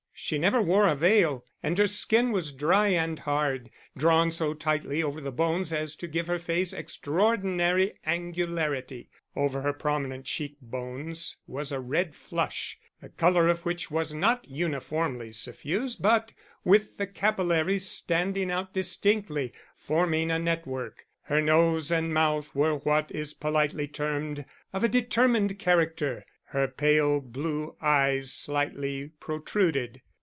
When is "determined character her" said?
24.87-26.67